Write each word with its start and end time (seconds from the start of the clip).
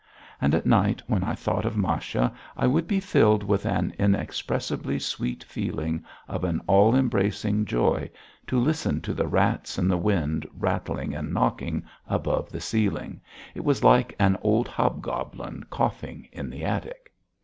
And 0.41 0.55
at 0.55 0.65
night 0.65 1.03
when 1.05 1.23
I 1.23 1.35
thought 1.35 1.63
of 1.63 1.77
Masha 1.77 2.33
I 2.57 2.65
would 2.65 2.87
be 2.87 2.99
filled 2.99 3.43
with 3.43 3.67
an 3.67 3.93
inexpressibly 3.99 4.97
sweet 4.97 5.43
feeling 5.43 6.03
of 6.27 6.43
an 6.43 6.59
all 6.65 6.95
embracing 6.95 7.65
joy 7.65 8.09
to 8.47 8.59
listen 8.59 9.01
to 9.01 9.13
the 9.13 9.27
rats 9.27 9.77
and 9.77 9.91
the 9.91 9.97
wind 9.97 10.47
rattling 10.57 11.13
and 11.13 11.31
knocking 11.31 11.83
above 12.07 12.49
the 12.51 12.61
ceiling; 12.61 13.21
it 13.53 13.63
was 13.63 13.83
like 13.83 14.15
an 14.17 14.39
old 14.41 14.67
hobgoblin 14.67 15.65
coughing 15.69 16.29
in 16.31 16.49
the 16.49 16.65
attic. 16.65 17.13